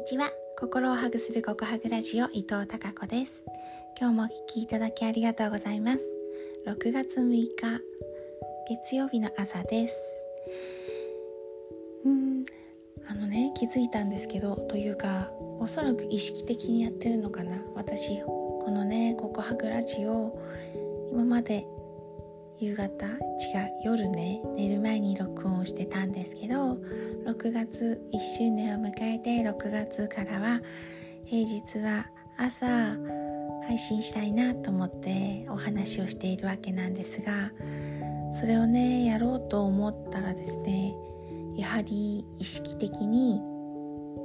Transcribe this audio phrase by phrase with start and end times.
[0.00, 0.32] にちは。
[0.58, 3.44] 心をハグするココハグラジオ伊藤孝子です。
[4.00, 6.00] 今日もお聞きいただきありがとうございます。
[6.66, 7.50] 6月6日
[8.66, 9.96] 月曜日の朝です。
[12.06, 12.46] うん。
[13.08, 17.60] あのね気づいたんですけどというかおそらく意識的にやってるのかな。
[17.74, 20.34] 私このねココハグラジオ
[21.12, 21.66] 今まで
[22.60, 23.06] 夕方？
[23.06, 23.18] 違う
[23.84, 24.42] 夜ね。
[24.54, 26.74] 寝る前に録音してたんですけど
[27.26, 30.60] 6月1周年を迎えて6月からは
[31.24, 32.66] 平日は朝
[33.66, 37.50] 配信したいなと思ってお話をしているわけなんですが
[38.38, 40.94] それをねやろうと思ったらですね
[41.56, 43.40] やはり意識的に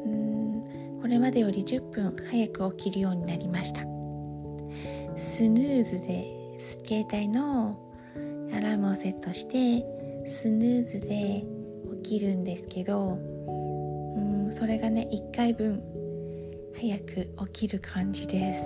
[0.06, 3.82] うんこれまでより10分早く起きるようになりました。
[5.16, 7.80] スヌーズで携帯の
[8.54, 9.86] アラームをセットして
[10.26, 11.44] スヌーズで
[12.04, 15.82] 起きるんですけどうんそれがね1回分
[16.80, 18.64] 早く起きる感じです。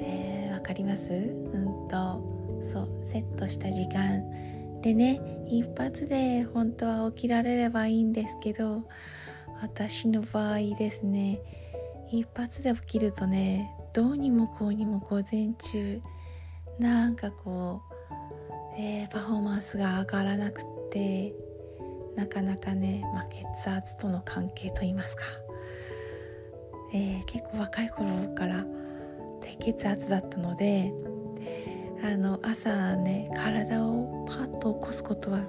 [0.00, 1.02] えー、わかります？
[1.10, 2.20] うんと
[2.72, 4.22] そうセットした時間。
[4.80, 8.82] でね一発で本当は起きられればいいんですけど
[9.60, 11.38] 私の場合ですね
[12.10, 16.00] 一発で起きるとねどうにもこうにも午前中
[16.80, 17.91] なんかこう
[18.78, 21.34] え、パフォーマンスが上がらなくって
[22.16, 23.26] なかなかね、まあ、
[23.64, 25.24] 血圧との関係といいますか、
[26.92, 28.64] えー、結構若い頃から
[29.40, 30.92] 低血圧だったので
[32.04, 35.40] あの朝ね体をパッと起こすことは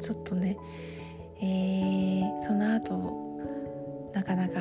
[0.00, 0.56] ちょっとね、
[1.42, 3.30] えー、その後
[4.14, 4.60] なかなか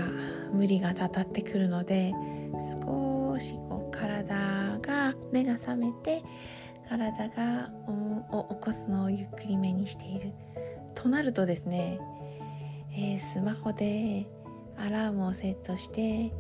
[0.51, 2.13] 無理がたたってくるので
[2.85, 6.23] 少しこう体が目が覚めて
[6.89, 7.69] 体が
[8.31, 10.33] を起こすのをゆっくりめにしている。
[10.95, 11.99] となるとですね、
[12.91, 14.27] えー、スマホで
[14.75, 16.33] アラームをセットして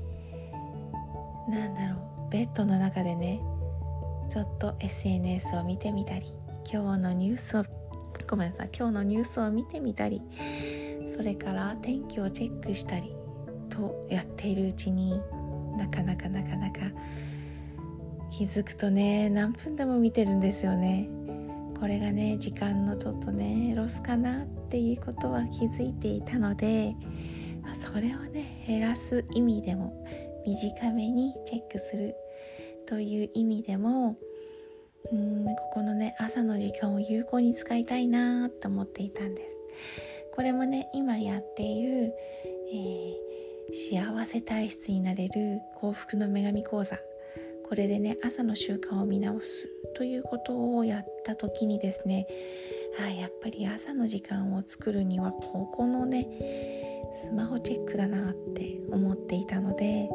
[1.47, 1.95] なんだろ
[2.27, 3.39] うベッドの中でね
[4.27, 6.25] ちょっと SNS を見てみたり
[6.71, 7.65] 今日のニュースを
[8.27, 10.21] ごめんなさい今日のニュースを見てみたり
[11.15, 13.13] それから天気をチェックしたり
[13.69, 15.21] とやっているうちに
[15.77, 16.88] なかなかなかなか
[18.39, 21.09] 気づくとね何分でも見てるんですよね。
[21.77, 26.95] これがね時間のちょっとねロスかなっていうことは気づいていたので
[27.73, 30.05] それをね減らす意味でも
[30.45, 32.15] 短めにチェックする
[32.87, 34.15] という意味でも
[35.11, 39.57] うんここのね朝の時間を有効に使いたいなと思っていたんです。
[40.33, 42.13] これもね今やっている、
[42.71, 46.97] えー、幸せ体質になれる幸福の女神講座。
[47.69, 52.25] これでね朝の習慣を見直すということをやった時にですね
[52.99, 56.27] あやっぱり朝の時間を作るにはここのね
[57.13, 60.09] スマホチェックだなって思っていたので、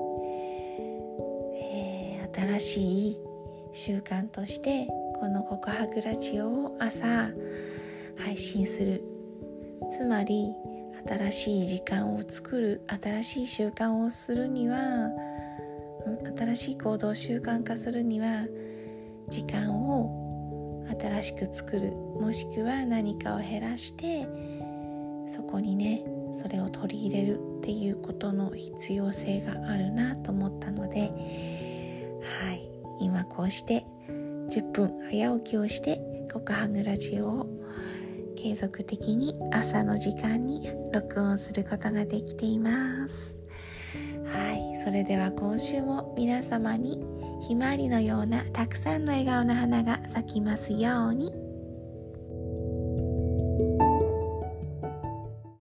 [1.60, 3.18] えー、新しい
[3.72, 4.88] 習慣として
[5.20, 7.30] この告白ラジオを朝
[8.16, 9.04] 配信する。
[9.90, 10.54] つまり
[11.06, 15.10] 新しい時間を作る新しい習慣をするには
[16.36, 18.46] 新しい行動を習慣化するには
[19.28, 24.26] 時間を新しく作るもしくは何かを減らして
[25.28, 31.10] そこにねそれを取り入れるっていうことの必要性があるなと思ったので
[32.42, 32.74] はい。
[33.00, 36.00] 今こうして10分早起きをして
[36.32, 37.46] 告白ラジオを
[38.36, 43.38] 継続的に朝の時間に録音することができています。
[44.26, 47.04] はいそれでは今週も皆様に
[47.46, 51.43] ひまわりのようなたくさんの笑顔の花が咲きますように。